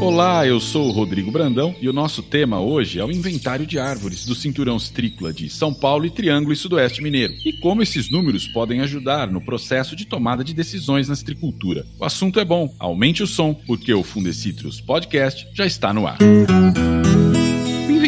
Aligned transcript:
Olá, 0.00 0.46
eu 0.46 0.60
sou 0.60 0.88
o 0.88 0.90
Rodrigo 0.92 1.30
Brandão 1.30 1.74
e 1.80 1.88
o 1.88 1.92
nosso 1.92 2.22
tema 2.22 2.60
hoje 2.60 2.98
é 2.98 3.04
o 3.04 3.10
inventário 3.10 3.66
de 3.66 3.78
árvores 3.78 4.26
do 4.26 4.34
cinturão 4.34 4.78
citrícola 4.78 5.32
de 5.32 5.48
São 5.48 5.72
Paulo 5.72 6.04
e 6.04 6.10
Triângulo 6.10 6.52
e 6.52 6.56
Sudoeste 6.56 7.02
Mineiro 7.02 7.32
e 7.44 7.52
como 7.54 7.82
esses 7.82 8.10
números 8.10 8.46
podem 8.46 8.80
ajudar 8.80 9.30
no 9.30 9.40
processo 9.40 9.96
de 9.96 10.04
tomada 10.04 10.44
de 10.44 10.52
decisões 10.52 11.08
na 11.08 11.16
citricultura. 11.16 11.86
O 11.98 12.04
assunto 12.04 12.38
é 12.38 12.44
bom, 12.44 12.74
aumente 12.78 13.22
o 13.22 13.26
som, 13.26 13.54
porque 13.66 13.94
o 13.94 14.02
Fundecitrus 14.02 14.80
Podcast 14.80 15.48
já 15.54 15.64
está 15.64 15.92
no 15.94 16.06
ar. 16.06 16.18
O 16.20 17.31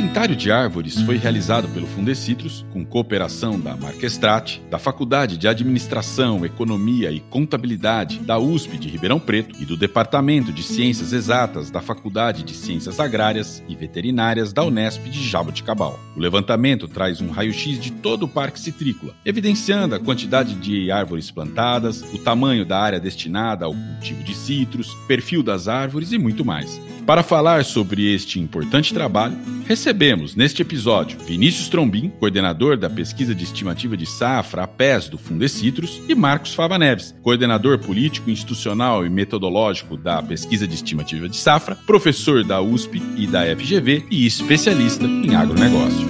inventário 0.05 0.37
de 0.37 0.53
árvores 0.53 1.01
foi 1.01 1.17
realizado 1.17 1.67
pelo 1.69 1.87
Fundecitrus 1.87 2.65
com 2.75 2.85
cooperação 2.85 3.59
da 3.59 3.75
Marquestrate, 3.75 4.63
da 4.71 4.79
Faculdade 4.79 5.39
de 5.39 5.49
Administração, 5.49 6.45
Economia 6.45 7.11
e 7.11 7.21
Contabilidade 7.21 8.19
da 8.19 8.39
USP 8.39 8.77
de 8.77 8.87
Ribeirão 8.87 9.19
Preto 9.19 9.57
e 9.63 9.65
do 9.65 9.79
Departamento 9.79 10.53
de 10.53 10.63
Ciências 10.63 11.15
Exatas 11.15 11.71
da 11.71 11.81
Faculdade 11.81 12.43
de 12.43 12.53
Ciências 12.53 13.01
Agrárias 13.01 13.65
e 13.67 13.75
Veterinárias 13.75 14.53
da 14.53 14.63
Unesp 14.63 15.09
de 15.09 15.27
Jaboticabal. 15.27 15.99
O 16.15 16.21
levantamento 16.21 16.87
traz 16.87 17.23
um 17.23 17.31
raio-x 17.31 17.81
de 17.81 17.91
todo 17.91 18.25
o 18.25 18.29
parque 18.29 18.61
citrícola, 18.61 19.15
evidenciando 19.25 19.95
a 19.95 20.01
quantidade 20.01 20.55
de 20.55 20.91
árvores 20.91 21.31
plantadas, 21.31 22.03
o 22.13 22.19
tamanho 22.19 22.67
da 22.67 22.79
área 22.79 23.01
destinada 23.01 23.65
ao 23.65 23.73
cultivo 23.73 24.23
de 24.23 24.35
citros, 24.35 24.95
perfil 25.09 25.43
das 25.43 25.67
árvores 25.67 26.13
e 26.13 26.19
muito 26.19 26.45
mais. 26.45 26.79
Para 27.07 27.23
falar 27.23 27.67
sobre 27.67 28.15
este 28.15 28.41
importante 28.41 28.95
trabalho, 28.95 29.37
recebemos 29.67 30.35
neste 30.35 30.63
episódio 30.63 31.19
Vinícius 31.19 31.69
Trombin, 31.69 32.09
coordenador 32.19 32.79
da 32.79 32.89
pesquisa 32.89 33.35
de 33.35 33.45
estimativa 33.45 33.95
de 33.95 34.07
safra 34.07 34.63
APES 34.63 35.11
do 35.11 35.19
Fundecitrus, 35.19 36.01
e 36.09 36.15
Marcos 36.15 36.55
Fava 36.55 36.79
Neves, 36.79 37.15
coordenador 37.23 37.79
político, 37.79 38.31
institucional 38.31 39.05
e 39.05 39.11
metodológico 39.11 39.99
da 39.99 40.23
pesquisa 40.23 40.67
de 40.67 40.75
estimativa 40.77 41.29
de 41.29 41.37
safra, 41.37 41.77
professor 41.87 42.43
da 42.43 42.63
USP 42.63 43.03
e 43.19 43.27
da 43.27 43.45
FGV 43.55 44.07
e 44.11 44.25
especialista 44.25 45.05
em 45.05 45.35
agronegócio. 45.35 46.09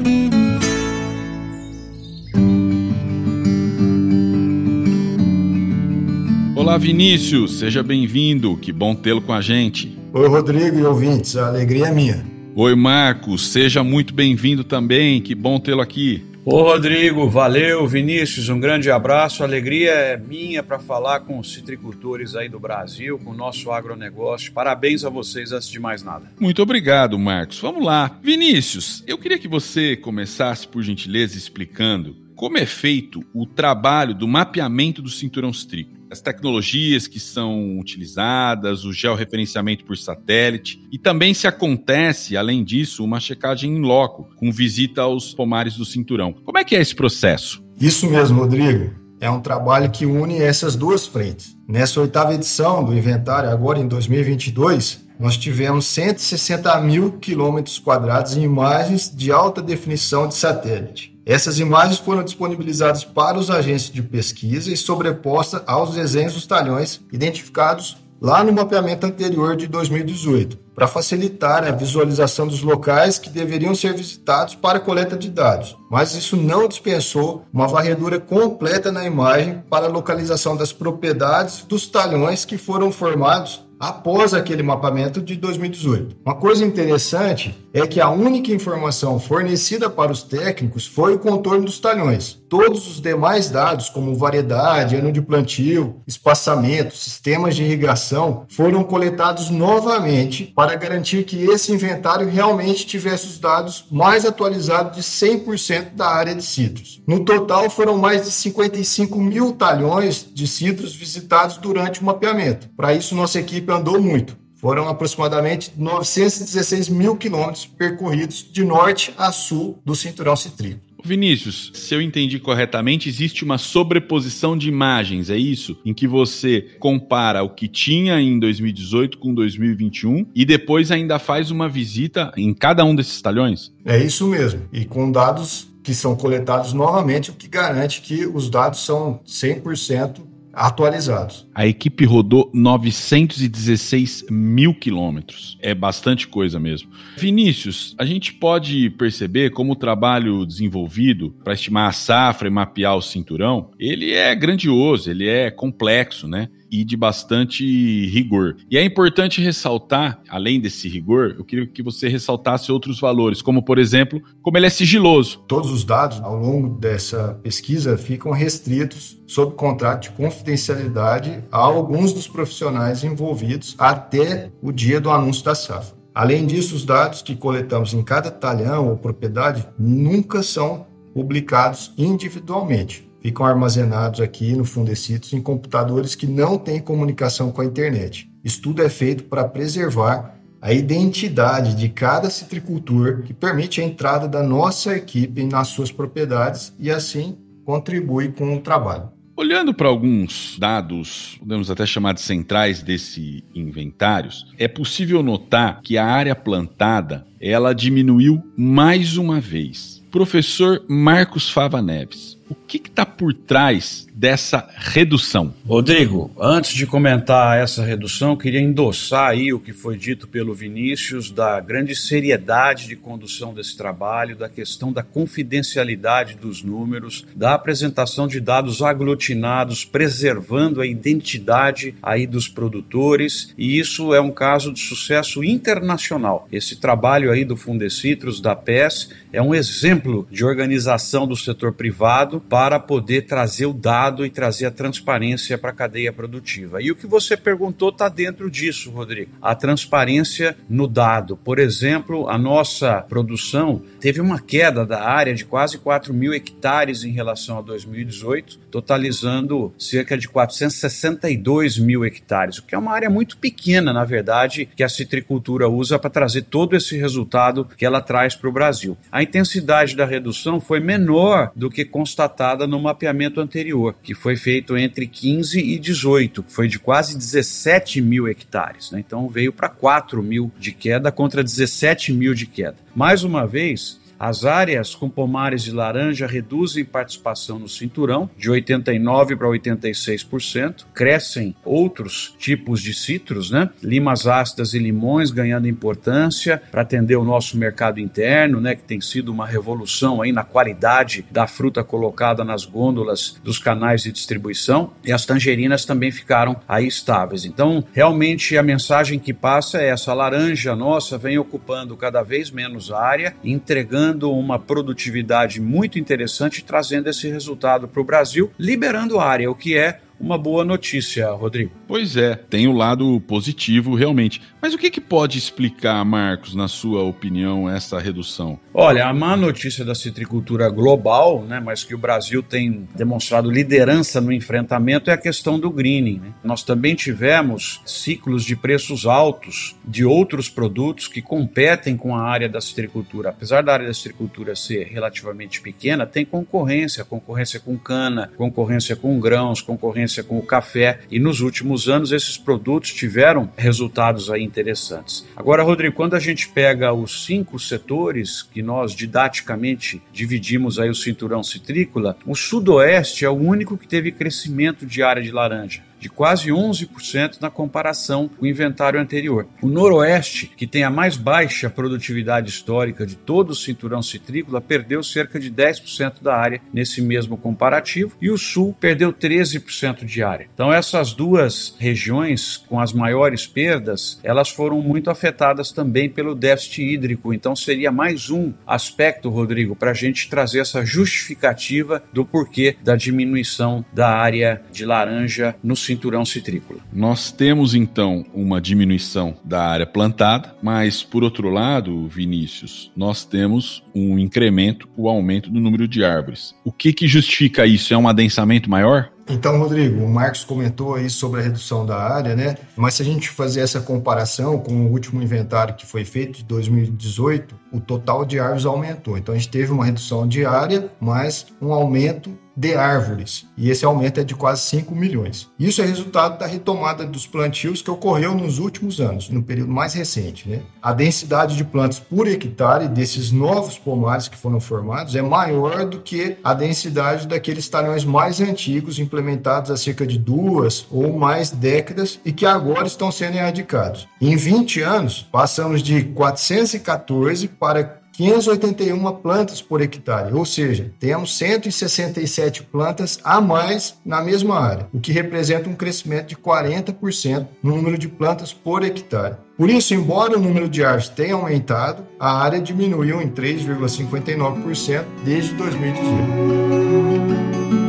Olá, 6.55 6.79
Vinícius, 6.79 7.59
seja 7.59 7.83
bem-vindo. 7.83 8.57
Que 8.57 8.73
bom 8.73 8.95
tê-lo 8.95 9.21
com 9.21 9.33
a 9.33 9.41
gente. 9.41 10.04
Oi, 10.17 10.29
Rodrigo 10.29 10.79
e 10.79 10.85
ouvintes, 10.85 11.37
a 11.37 11.49
alegria 11.49 11.89
é 11.89 11.91
minha. 11.91 12.25
Oi, 12.55 12.77
Marcos, 12.77 13.49
seja 13.49 13.83
muito 13.83 14.15
bem-vindo 14.15 14.63
também. 14.63 15.21
Que 15.21 15.35
bom 15.35 15.59
tê-lo 15.59 15.81
aqui. 15.81 16.25
Ô 16.45 16.63
Rodrigo, 16.63 17.29
valeu, 17.29 17.85
Vinícius, 17.85 18.49
um 18.49 18.61
grande 18.61 18.93
abraço. 18.93 19.43
A 19.43 19.47
alegria 19.47 19.91
é 19.91 20.17
minha 20.17 20.63
para 20.63 20.79
falar 20.79 21.19
com 21.23 21.41
os 21.41 21.53
citricultores 21.53 22.37
aí 22.37 22.49
do 22.49 22.61
Brasil, 22.61 23.19
com 23.19 23.33
o 23.33 23.37
nosso 23.37 23.73
agronegócio. 23.73 24.53
Parabéns 24.53 25.05
a 25.05 25.11
vocês 25.11 25.51
antes 25.51 25.69
de 25.69 25.81
mais 25.81 26.05
nada. 26.05 26.31
Muito 26.39 26.63
obrigado, 26.63 27.19
Marcos. 27.19 27.59
Vamos 27.59 27.85
lá. 27.85 28.17
Vinícius, 28.23 29.03
eu 29.09 29.19
queria 29.19 29.37
que 29.37 29.49
você 29.49 29.97
começasse, 29.97 30.69
por 30.69 30.81
gentileza, 30.85 31.37
explicando 31.37 32.15
como 32.37 32.57
é 32.57 32.67
feito 32.67 33.25
o 33.35 33.45
trabalho 33.47 34.15
do 34.15 34.29
mapeamento 34.29 35.03
do 35.03 35.11
cinturão 35.11 35.53
citrícola 35.53 36.04
as 36.15 36.21
tecnologias 36.21 37.09
que 37.09 37.19
são 37.19 37.77
utilizadas, 37.81 38.85
o 38.85 38.93
georreferenciamento 38.93 39.85
por 39.85 39.99
satélite 39.99 40.81
e 40.93 40.97
também 40.97 41.35
se 41.35 41.49
acontece, 41.49 42.37
além 42.37 42.63
disso, 42.63 43.05
uma 43.05 43.19
checagem 43.19 43.73
em 43.73 43.81
loco, 43.81 44.29
com 44.37 44.53
visita 44.53 45.03
aos 45.03 45.35
pomares 45.35 45.77
do 45.77 45.85
cinturão. 45.85 46.33
Como 46.33 46.57
é 46.57 46.63
que 46.63 46.77
é 46.77 46.81
esse 46.81 46.95
processo? 46.95 47.65
Isso 47.81 48.09
mesmo, 48.09 48.39
Rodrigo. 48.39 48.95
É 49.21 49.29
um 49.29 49.41
trabalho 49.41 49.91
que 49.91 50.07
une 50.07 50.41
essas 50.41 50.77
duas 50.77 51.05
frentes. 51.05 51.57
Nessa 51.67 52.01
oitava 52.01 52.33
edição 52.33 52.85
do 52.85 52.97
inventário, 52.97 53.51
agora 53.51 53.81
em 53.81 53.89
2022, 53.89 55.05
nós 55.19 55.37
tivemos 55.37 55.87
160 55.87 56.81
mil 56.83 57.13
quilômetros 57.19 57.79
quadrados 57.81 58.37
em 58.37 58.43
imagens 58.43 59.13
de 59.13 59.33
alta 59.33 59.61
definição 59.61 60.29
de 60.29 60.35
satélite. 60.35 61.14
Essas 61.27 61.59
imagens 61.59 61.99
foram 61.99 62.23
disponibilizadas 62.23 63.03
para 63.03 63.39
os 63.39 63.51
agentes 63.51 63.91
de 63.91 64.03
pesquisa 64.03 64.71
e 64.71 64.77
sobrepostas 64.77 65.63
aos 65.67 65.95
desenhos 65.95 66.35
dos 66.35 66.47
talhões 66.47 67.01
identificados 67.11 67.97
lá 68.21 68.45
no 68.45 68.53
mapeamento 68.53 69.07
anterior 69.07 69.57
de 69.57 69.67
2018, 69.67 70.57
para 70.75 70.87
facilitar 70.87 71.65
a 71.65 71.71
visualização 71.71 72.47
dos 72.47 72.63
locais 72.63 73.19
que 73.19 73.31
deveriam 73.31 73.75
ser 73.75 73.95
visitados 73.95 74.55
para 74.55 74.81
coleta 74.81 75.17
de 75.17 75.31
dados. 75.31 75.77
Mas 75.91 76.15
isso 76.15 76.37
não 76.37 76.69
dispensou 76.69 77.45
uma 77.53 77.69
varredura 77.69 78.21
completa 78.21 78.93
na 78.93 79.05
imagem 79.05 79.63
para 79.69 79.87
a 79.87 79.91
localização 79.91 80.57
das 80.57 80.73
propriedades 80.73 81.65
dos 81.65 81.87
talhões 81.87 82.45
que 82.45 82.59
foram 82.59 82.91
formados 82.91 83.64
após 83.79 84.35
aquele 84.35 84.63
mapeamento 84.63 85.21
de 85.21 85.37
2018. 85.37 86.17
Uma 86.25 86.35
coisa 86.35 86.65
interessante 86.65 87.55
é 87.73 87.87
que 87.87 88.01
a 88.01 88.09
única 88.09 88.53
informação 88.53 89.19
fornecida 89.19 89.91
para 89.91 90.13
os 90.13 90.23
técnicos 90.23 90.87
foi 90.87 91.15
o 91.15 91.19
contorno 91.19 91.65
dos 91.65 91.81
talhões. 91.81 92.41
Todos 92.49 92.87
os 92.87 93.01
demais 93.01 93.51
dados, 93.51 93.89
como 93.89 94.15
variedade, 94.15 94.95
ano 94.95 95.11
de 95.11 95.21
plantio, 95.21 95.97
espaçamento, 96.07 96.97
sistemas 96.97 97.57
de 97.57 97.65
irrigação, 97.65 98.47
foram 98.49 98.85
coletados 98.85 99.51
novamente 99.51 100.53
para 100.55 100.77
garantir 100.77 101.25
que 101.25 101.45
esse 101.45 101.73
inventário 101.73 102.29
realmente 102.29 102.87
tivesse 102.87 103.27
os 103.27 103.39
dados 103.41 103.87
mais 103.91 104.25
atualizados 104.25 104.97
de 104.97 105.03
100% 105.03 105.95
da 105.95 106.07
área 106.07 106.35
de 106.35 106.45
citros. 106.45 107.03
No 107.09 107.25
total, 107.25 107.69
foram 107.69 107.99
mais 107.99 108.25
de 108.25 108.31
55 108.31 109.19
mil 109.21 109.53
talhões 109.53 110.25
de 110.33 110.47
citros 110.47 110.95
visitados 110.95 111.57
durante 111.57 112.01
o 112.01 112.05
mapeamento. 112.05 112.69
Para 112.77 112.95
isso, 112.95 113.17
nossa 113.17 113.41
equipe 113.41 113.64
andou 113.73 114.01
muito. 114.01 114.37
Foram 114.55 114.89
aproximadamente 114.89 115.73
916 115.77 116.89
mil 116.89 117.17
quilômetros 117.17 117.67
percorridos 117.67 118.47
de 118.51 118.65
norte 118.65 119.13
a 119.19 119.31
sul 119.31 119.79
do 119.85 119.95
cinturão 119.95 120.35
citrícola. 120.35 120.95
Vinícius, 121.05 121.71
se 121.75 121.95
eu 121.95 122.01
entendi 122.01 122.39
corretamente, 122.39 123.11
existe 123.11 123.45
uma 123.45 123.59
sobreposição 123.59 124.57
de 124.57 124.71
imagens, 124.71 125.29
é 125.29 125.37
isso? 125.37 125.77
Em 125.85 125.93
que 125.93 126.07
você 126.09 126.63
compara 126.79 127.43
o 127.43 127.51
que 127.51 127.69
tinha 127.69 128.19
em 128.19 128.39
2018 128.39 129.19
com 129.19 129.35
2021 129.35 130.29
e 130.35 130.47
depois 130.47 130.91
ainda 130.91 131.19
faz 131.19 131.51
uma 131.51 131.69
visita 131.69 132.33
em 132.39 132.55
cada 132.55 132.87
um 132.87 132.95
desses 132.95 133.21
talhões? 133.21 133.71
É 133.85 134.03
isso 134.03 134.27
mesmo. 134.27 134.63
E 134.73 134.87
com 134.87 135.13
dados 135.13 135.69
que 135.83 135.93
são 135.93 136.17
coletados 136.17 136.73
novamente, 136.73 137.31
o 137.31 137.35
que 137.35 137.47
garante 137.47 138.01
que 138.01 138.25
os 138.25 138.49
dados 138.49 138.81
são 138.81 139.21
100% 139.27 140.23
atualizados. 140.55 141.47
A 141.55 141.67
equipe 141.67 142.05
rodou 142.05 142.51
916 142.53 144.27
mil 144.31 144.75
quilômetros. 144.75 145.59
É 145.61 145.75
bastante 145.75 146.27
coisa 146.29 146.59
mesmo. 146.59 146.91
Vinícius, 147.17 147.95
a 147.99 148.05
gente 148.05 148.33
pode 148.33 148.91
perceber 148.91 149.51
como 149.51 149.73
o 149.73 149.77
trabalho 149.77 150.47
desenvolvido 150.47 151.35
para 151.43 151.55
estimar 151.55 151.89
a 151.89 151.93
safra 151.93 152.49
e 152.49 152.51
mapear 152.51 152.97
o 152.97 153.03
cinturão, 153.03 153.71
ele 153.79 154.13
é 154.13 154.35
grandioso, 154.35 155.11
ele 155.11 155.29
é 155.29 155.51
complexo, 155.51 156.27
né? 156.29 156.49
E 156.81 156.85
de 156.85 156.97
bastante 156.97 157.65
rigor. 158.07 158.57
E 158.71 158.77
é 158.77 158.85
importante 158.85 159.41
ressaltar, 159.41 160.21
além 160.29 160.61
desse 160.61 160.89
rigor, 160.89 161.37
eu 161.39 161.45
queria 161.45 161.67
que 161.67 161.83
você 161.83 162.09
ressaltasse 162.09 162.73
outros 162.73 162.99
valores, 162.99 163.41
como 163.41 163.63
por 163.63 163.79
exemplo, 163.79 164.21
como 164.43 164.57
ele 164.57 164.67
é 164.67 164.71
sigiloso. 164.71 165.45
Todos 165.47 165.71
os 165.71 165.85
dados 165.85 166.21
ao 166.21 166.37
longo 166.37 166.77
dessa 166.79 167.39
pesquisa 167.43 167.97
ficam 167.97 168.33
restritos 168.33 169.23
sob 169.27 169.55
contrato 169.55 170.05
de 170.05 170.11
confidencialidade 170.11 171.45
a 171.51 171.59
alguns 171.59 172.13
dos 172.13 172.27
profissionais 172.27 173.05
envolvidos 173.05 173.75
até 173.79 174.51
o 174.61 174.73
dia 174.73 175.01
do 175.01 175.11
anúncio 175.11 175.45
da 175.45 175.55
safra. 175.55 175.97
Além 176.15 176.47
disso, 176.47 176.75
os 176.77 176.85
dados 176.85 177.23
que 177.23 177.35
coletamos 177.35 177.93
em 177.93 178.03
cada 178.03 178.31
talhão 178.31 178.89
ou 178.89 178.97
propriedade 178.97 179.67
nunca 179.79 180.43
são 180.43 180.87
publicados 181.13 181.93
individualmente 181.97 183.09
ficam 183.25 183.47
armazenados 183.47 184.21
aqui 184.21 184.55
no 184.55 184.67
Fundecitos 184.67 185.33
em 185.33 185.41
computadores 185.41 186.15
que 186.15 186.27
não 186.27 186.59
têm 186.59 186.79
comunicação 186.79 187.51
com 187.51 187.63
a 187.63 187.65
internet. 187.65 188.31
Isso 188.45 188.61
tudo 188.61 188.83
é 188.83 188.89
feito 188.91 189.25
para 189.25 189.49
preservar 189.49 190.39
a 190.61 190.75
identidade 190.75 191.75
de 191.75 191.89
cada 191.89 192.29
citricultor, 192.29 193.23
que 193.23 193.33
permite 193.33 193.81
a 193.81 193.85
entrada 193.85 194.29
da 194.29 194.43
nossa 194.43 194.95
equipe 194.95 195.43
nas 195.43 195.69
suas 195.69 195.91
propriedades 195.91 196.75
e 196.79 196.91
assim 196.91 197.39
contribui 197.65 198.29
com 198.29 198.55
o 198.55 198.61
trabalho. 198.61 199.09
Olhando 199.35 199.73
para 199.73 199.89
alguns 199.89 200.59
dados, 200.61 201.37
podemos 201.39 201.71
até 201.71 201.87
chamar 201.87 202.13
de 202.13 202.21
centrais 202.21 202.83
desse 202.83 203.43
inventários, 203.55 204.47
é 204.59 204.69
possível 204.69 205.23
notar 205.23 205.81
que 205.83 205.97
a 205.97 206.07
área 206.07 206.37
plantada 206.37 207.27
ela 207.41 207.75
diminuiu 207.75 208.43
mais 208.57 209.17
uma 209.17 209.41
vez. 209.41 210.05
Professor 210.11 210.85
Marcos 210.89 211.51
Fava 211.51 211.83
Neves, 211.83 212.39
O 212.47 212.55
que 212.55 212.77
está 212.77 213.07
por 213.07 213.33
trás 213.33 214.07
dessa 214.13 214.69
redução? 214.77 215.55
Rodrigo, 215.67 216.31
antes 216.39 216.75
de 216.75 216.87
comentar 216.87 217.57
essa 217.57 217.83
redução, 217.83 218.37
queria 218.37 218.61
endossar 218.61 219.31
aí 219.31 219.51
o 219.51 219.59
que 219.59 219.73
foi 219.73 219.97
dito 219.97 220.29
pelo 220.29 220.53
Vinícius 220.53 221.31
da 221.31 221.59
grande 221.59 221.97
seriedade 221.97 222.87
de 222.87 222.97
condução 222.97 223.55
desse 223.55 223.75
trabalho, 223.77 224.37
da 224.37 224.49
questão 224.49 224.93
da 224.93 225.03
confidencialidade 225.03 226.37
dos 226.37 226.63
números, 226.63 227.25
da 227.35 227.55
apresentação 227.55 228.29
de 228.29 228.41
dados 228.41 228.83
aglutinados, 228.83 229.85
preservando 229.85 230.83
a 230.83 230.87
identidade 230.87 231.95
aí 232.03 232.27
dos 232.27 232.47
produtores, 232.47 233.55
e 233.57 233.79
isso 233.79 234.13
é 234.13 234.21
um 234.21 234.31
caso 234.31 234.71
de 234.71 234.81
sucesso 234.81 235.43
internacional. 235.43 236.47
Esse 236.53 236.77
trabalho 236.77 237.33
aí 237.33 237.45
do 237.45 237.57
Fundecitrus, 237.57 238.39
da 238.39 238.55
PES, 238.55 239.09
é 239.33 239.41
um 239.41 239.55
exemplo 239.55 240.29
de 240.31 240.45
organização 240.45 241.27
do 241.27 241.37
setor 241.37 241.73
privado 241.73 242.34
para 242.41 242.79
poder 242.79 243.23
trazer 243.23 243.67
o 243.67 243.73
dado 243.73 244.25
e 244.25 244.31
trazer 244.31 244.67
a 244.67 244.71
transparência 244.71 245.59
para 245.59 245.71
a 245.71 245.75
cadeia 245.75 246.13
produtiva. 246.13 246.83
E 246.83 246.91
o 246.91 246.97
que 246.97 247.07
você 247.07 247.37
perguntou 247.37 247.91
está 247.91 248.09
dentro 248.09 248.51
disso, 248.51 248.91
Rodrigo. 248.91 249.33
A 249.41 249.55
transparência 249.55 250.57
no 250.69 250.87
dado. 250.87 251.37
Por 251.37 251.59
exemplo, 251.59 252.29
a 252.29 252.39
nossa 252.39 253.03
produção 253.03 253.83
teve 254.01 254.21
uma 254.21 254.41
queda 254.41 254.85
da 254.85 255.03
área 255.03 255.35
de 255.35 255.45
quase 255.45 255.79
4 255.79 256.13
mil 256.13 256.33
hectares 256.33 257.05
em 257.05 257.11
relação 257.11 257.59
a 257.59 257.63
2018, 257.63 258.59
totalizando 258.75 259.73
cerca 259.79 260.19
de 260.19 260.29
462 260.29 261.79
mil 261.79 262.05
hectares, 262.05 262.59
o 262.59 262.65
que 262.65 262.75
é 262.75 262.79
uma 262.79 262.91
área 262.91 263.09
muito 263.09 263.37
pequena, 263.37 263.93
na 263.93 264.05
verdade, 264.05 264.69
que 264.75 264.83
a 264.83 264.89
citricultura 264.89 265.69
usa 265.69 265.97
para 265.97 266.11
trazer 266.11 266.43
todo 266.43 266.75
esse 266.75 266.97
resultado 266.99 267.65
que 267.65 267.87
ela 267.87 268.01
traz 268.01 268.35
para 268.35 268.49
o 268.49 268.53
Brasil. 268.53 268.99
A 269.13 269.23
intensidade 269.23 269.95
da 269.95 270.05
redução 270.05 270.61
foi 270.61 270.81
menor 270.81 271.53
do 271.55 271.71
que 271.71 271.85
constatada 271.85 272.67
no 272.67 272.81
mapeamento 272.81 273.41
anterior, 273.41 273.95
que 274.03 274.13
foi 274.13 274.35
feito 274.35 274.77
entre 274.77 275.07
15 275.07 275.61
e 275.61 275.79
18, 275.79 276.43
que 276.43 276.53
foi 276.53 276.67
de 276.67 276.81
quase 276.81 277.17
17 277.17 278.01
mil 278.01 278.27
hectares. 278.27 278.91
Né? 278.91 278.99
Então 278.99 279.29
veio 279.29 279.53
para 279.53 279.69
4 279.69 280.21
mil 280.21 280.51
de 280.59 280.73
queda 280.73 281.13
contra 281.13 281.45
17 281.45 282.13
mil 282.13 282.35
de 282.35 282.47
queda. 282.47 282.79
Mais 282.93 283.23
uma 283.23 283.47
vez, 283.47 284.01
as 284.25 284.47
áreas 284.47 284.95
com 284.95 285.11
pomares 285.11 285.65
de 285.65 285.71
laranja 285.71 286.27
reduzem 286.27 286.83
participação 286.83 287.59
no 287.59 287.69
cinturão 287.69 288.31
de 288.39 288.49
89 288.49 289.37
para 289.37 289.49
86%, 289.49 290.87
crescem 290.95 291.55
outros 291.63 292.35
tipos 292.39 292.81
de 292.81 292.95
citros, 292.95 293.51
né? 293.51 293.69
Limas 293.83 294.27
ácidas 294.27 294.73
e 294.73 294.79
limões 294.79 295.31
ganhando 295.31 295.69
importância 295.69 296.63
para 296.71 296.81
atender 296.81 297.17
o 297.17 297.25
nosso 297.25 297.59
mercado 297.59 298.01
interno, 298.01 298.63
né, 298.63 298.75
que 298.75 298.83
tem 298.83 298.99
sido 298.99 299.31
uma 299.31 299.47
revolução 299.47 300.23
aí 300.23 300.33
na 300.33 300.43
qualidade 300.43 301.27
da 301.31 301.47
fruta 301.47 301.85
colocada 301.85 302.43
nas 302.43 302.65
gôndolas 302.65 303.39
dos 303.45 303.59
canais 303.59 304.05
de 304.05 304.13
distribuição, 304.13 304.95
e 305.05 305.13
as 305.13 305.27
tangerinas 305.27 305.85
também 305.85 306.11
ficaram 306.11 306.57
aí 306.67 306.87
estáveis. 306.87 307.45
Então, 307.45 307.85
realmente 307.93 308.57
a 308.57 308.63
mensagem 308.63 309.19
que 309.19 309.35
passa 309.35 309.83
é 309.83 309.89
essa 309.89 310.15
laranja 310.15 310.75
nossa 310.75 311.19
vem 311.19 311.37
ocupando 311.37 311.95
cada 311.95 312.23
vez 312.23 312.51
menos 312.51 312.91
área, 312.91 313.37
entregando 313.45 314.14
uma 314.23 314.59
produtividade 314.59 315.61
muito 315.61 315.99
interessante, 315.99 316.65
trazendo 316.65 317.09
esse 317.09 317.29
resultado 317.29 317.89
para 317.89 318.01
o 318.01 318.05
Brasil, 318.05 318.51
liberando 318.59 319.21
área, 319.21 319.51
o 319.51 319.55
que 319.55 319.77
é 319.77 320.01
uma 320.19 320.39
boa 320.39 320.65
notícia, 320.65 321.31
Rodrigo. 321.31 321.73
Pois 321.95 322.17
é, 322.17 322.35
tem 322.35 322.67
o 322.67 322.73
lado 322.73 323.21
positivo 323.21 323.95
realmente. 323.95 324.43
Mas 324.61 324.75
o 324.75 324.79
que, 324.79 324.91
que 324.91 325.01
pode 325.01 325.39
explicar, 325.39 326.05
Marcos, 326.05 326.53
na 326.53 326.67
sua 326.67 327.05
opinião, 327.05 327.71
essa 327.71 328.01
redução? 328.01 328.59
Olha, 328.73 329.07
a 329.07 329.15
má 329.15 329.37
notícia 329.37 329.85
da 329.85 329.95
citricultura 329.95 330.69
global, 330.69 331.45
né, 331.45 331.61
mas 331.65 331.85
que 331.85 331.95
o 331.95 331.99
Brasil 331.99 332.43
tem 332.43 332.89
demonstrado 332.97 333.49
liderança 333.49 334.21
no 334.21 334.33
enfrentamento, 334.33 335.09
é 335.09 335.15
a 335.15 335.17
questão 335.17 335.57
do 335.57 335.71
greening. 335.71 336.19
Né? 336.19 336.33
Nós 336.43 336.65
também 336.65 336.97
tivemos 336.97 337.81
ciclos 337.87 338.43
de 338.43 338.57
preços 338.57 339.07
altos 339.07 339.77
de 339.87 340.05
outros 340.05 340.49
produtos 340.49 341.07
que 341.07 341.23
competem 341.23 341.97
com 341.97 342.17
a 342.17 342.23
área 342.23 342.49
da 342.49 342.61
citricultura. 342.61 343.29
Apesar 343.29 343.63
da 343.63 343.73
área 343.73 343.87
da 343.87 343.95
citricultura 343.95 344.57
ser 344.57 344.89
relativamente 344.89 345.61
pequena, 345.61 346.05
tem 346.05 346.25
concorrência, 346.25 347.05
concorrência 347.05 347.61
com 347.61 347.79
cana, 347.79 348.33
concorrência 348.37 348.97
com 348.97 349.21
grãos, 349.21 349.63
concorrência 349.63 350.25
com 350.25 350.39
o 350.39 350.43
café 350.43 350.99
e 351.09 351.21
nos 351.21 351.41
últimos 351.41 351.84
anos 351.89 352.13
esses 352.13 352.37
produtos 352.37 352.93
tiveram 352.93 353.51
resultados 353.57 354.31
aí 354.31 354.43
interessantes. 354.43 355.27
Agora, 355.37 355.63
Rodrigo, 355.63 355.95
quando 355.95 356.15
a 356.15 356.21
gente 356.21 356.49
pega 356.49 356.93
os 356.93 357.25
cinco 357.25 357.59
setores 357.59 358.43
que 358.43 358.63
nós 358.63 358.95
didaticamente 358.95 360.03
dividimos 360.13 360.79
aí 360.79 360.91
o 360.91 360.95
cinturão 360.95 361.43
citrícola, 361.43 362.17
o 362.27 362.35
sudoeste 362.35 363.25
é 363.25 363.29
o 363.29 363.35
único 363.35 363.77
que 363.77 363.89
teve 363.89 364.13
crescimento 364.13 364.87
de 364.87 365.03
área 365.03 365.23
de 365.23 365.31
laranja 365.31 365.83
de 365.99 366.09
quase 366.09 366.51
11% 366.51 367.41
na 367.41 367.51
comparação 367.51 368.29
com 368.29 368.45
o 368.45 368.49
inventário 368.49 369.01
anterior. 369.01 369.47
O 369.63 369.69
Noroeste, 369.69 370.51
que 370.57 370.67
tem 370.67 370.85
a 370.85 370.91
mais 370.91 371.17
baixa 371.17 371.71
produtividade 371.71 372.51
histórica 372.51 373.07
de 373.07 373.17
todo 373.17 373.51
o 373.51 373.55
cinturão 373.55 374.03
citrícola, 374.03 374.61
perdeu 374.61 375.03
cerca 375.03 375.39
de 375.39 375.51
10% 375.51 376.23
da 376.23 376.37
área 376.37 376.61
nesse 376.73 377.01
mesmo 377.01 377.37
comparativo, 377.37 378.17
e 378.21 378.31
o 378.31 378.39
Sul 378.39 378.77
perdeu 378.79 379.13
13% 379.13 380.05
de 380.05 380.23
área. 380.23 380.49
Então 380.53 380.73
essas 380.73 381.13
duas 381.13 381.75
regiões 381.79 382.57
com 382.57 382.81
as 382.81 382.93
maiores 382.93 383.47
perdas, 383.47 384.19
elas 384.23 384.49
foram 384.49 384.81
muito 384.81 385.11
afetadas 385.11 385.73
também 385.73 386.09
pelo 386.09 386.35
déficit 386.35 386.83
hídrico. 386.83 387.33
Então 387.33 387.55
seria 387.55 387.91
mais 387.91 388.31
um 388.31 388.53
aspecto, 388.67 389.31
Rodrigo, 389.31 389.75
para 389.77 389.91
a 389.91 389.95
gente 389.95 390.29
trazer 390.29 390.61
essa 390.61 390.85
justificativa 390.85 392.03
do 392.13 392.25
porquê 392.25 392.77
da 392.83 392.97
diminuição 392.97 393.85
da 393.93 394.09
área 394.09 394.63
de 394.73 394.85
laranja 394.85 395.55
no 395.63 395.77
cinturão 395.77 395.94
cinturão 395.95 396.25
citrícola. 396.25 396.81
Nós 396.93 397.31
temos 397.31 397.75
então 397.75 398.25
uma 398.35 398.61
diminuição 398.61 399.37
da 399.45 399.63
área 399.63 399.87
plantada, 399.87 400.55
mas 400.63 401.03
por 401.03 401.23
outro 401.23 401.49
lado, 401.49 402.09
Vinícius, 402.09 402.91
nós 402.97 403.25
temos 403.25 403.83
um 403.95 404.19
incremento, 404.19 404.89
o 404.97 405.09
aumento 405.09 405.51
do 405.51 405.61
número 405.61 405.87
de 405.87 406.05
árvores. 406.05 406.55
O 406.65 406.73
que 406.73 406.93
que 406.93 407.07
justifica 407.07 407.67
isso? 407.67 407.95
É 407.95 407.97
um 407.97 408.09
adensamento 408.09 408.69
maior? 408.69 409.11
Então, 409.29 409.59
Rodrigo, 409.59 410.05
o 410.05 410.09
Marcos 410.09 410.45
comentou 410.45 410.97
aí 410.97 411.09
sobre 411.09 411.41
a 411.41 411.45
redução 411.45 411.87
da 411.87 411.97
área, 411.97 412.37
né? 412.37 412.57
Mas 412.77 412.95
se 412.95 413.03
a 413.03 413.05
gente 413.05 413.31
fazer 413.31 413.61
essa 413.61 413.81
comparação 413.81 414.59
com 414.59 414.85
o 414.85 414.91
último 414.91 415.23
inventário 415.23 415.75
que 415.75 415.87
foi 415.87 416.05
feito 416.05 416.39
de 416.39 416.45
2018, 416.45 417.55
o 417.73 417.81
total 417.81 418.25
de 418.27 418.39
árvores 418.39 418.67
aumentou. 418.67 419.17
Então, 419.17 419.35
a 419.35 419.39
gente 419.39 419.49
teve 419.49 419.73
uma 419.73 419.87
redução 419.87 420.29
de 420.29 420.45
área, 420.45 420.91
mas 421.01 421.47
um 421.61 421.73
aumento 421.73 422.37
de 422.57 422.75
árvores, 422.75 423.47
e 423.57 423.71
esse 423.71 423.85
aumento 423.85 424.21
é 424.21 424.25
de 424.25 424.35
quase 424.35 424.63
5 424.63 424.95
milhões. 424.95 425.49
Isso 425.59 425.83
é 425.83 425.87
resultado 425.87 426.39
da 426.39 426.47
retomada 426.47 427.05
dos 427.05 427.27
plantios 427.27 427.83
que 427.83 427.91
ocorreu 427.91 428.35
nos 428.35 428.59
últimos 428.59 429.01
anos, 429.01 429.29
no 429.29 429.43
período 429.43 429.73
mais 429.73 429.95
recente. 429.95 430.49
Né? 430.49 430.63
A 430.81 430.93
densidade 430.93 431.57
de 431.57 431.65
plantas 431.65 431.99
por 431.99 432.29
hectare 432.29 432.89
desses 432.89 433.33
novos 433.33 433.79
pomares 433.79 434.29
que 434.29 434.37
foram 434.37 434.61
formados 434.61 435.17
é 435.17 435.23
maior 435.23 435.85
do 435.85 436.01
que 436.01 436.37
a 436.45 436.55
densidade 436.55 437.27
daqueles 437.27 437.69
talhões 437.69 438.05
mais 438.05 438.41
antigos, 438.41 438.99
implementados 438.99 439.71
há 439.71 439.77
cerca 439.77 440.07
de 440.07 440.19
duas 440.19 440.87
ou 440.91 441.13
mais 441.13 441.51
décadas 441.51 442.21
e 442.25 442.33
que 442.33 442.47
agora 442.47 442.87
estão 442.87 443.11
sendo 443.11 443.37
erradicados. 443.37 444.09
Em 444.21 444.37
20 444.37 444.81
anos, 444.81 445.27
passamos 445.31 445.83
de 445.83 446.05
414 446.05 447.49
para 447.49 448.04
581 448.17 449.13
plantas 449.17 449.61
por 449.61 449.81
hectare, 449.81 450.33
ou 450.33 450.45
seja, 450.45 450.93
temos 451.01 451.37
167 451.37 452.63
plantas 452.63 453.19
a 453.25 453.41
mais 453.41 453.99
na 454.05 454.23
mesma 454.23 454.59
área, 454.59 454.89
o 454.93 455.01
que 455.01 455.13
representa 455.13 455.69
um 455.69 455.75
crescimento 455.75 456.29
de 456.29 456.37
40% 456.37 457.47
no 457.63 457.77
número 457.77 457.99
de 457.99 458.09
plantas 458.09 458.53
por 458.53 458.85
hectare. 458.85 459.37
Por 459.57 459.69
isso, 459.69 459.95
embora 459.95 460.37
o 460.37 460.41
número 460.41 460.69
de 460.69 460.85
árvores 460.85 461.09
tenha 461.09 461.35
aumentado, 461.35 462.07
a 462.19 462.43
área 462.43 462.61
diminuiu 462.61 463.21
em 463.21 463.29
3,59% 463.29 465.05
desde 465.25 465.55
2018. 465.55 467.84